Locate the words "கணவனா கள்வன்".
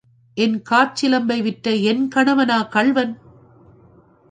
2.07-3.13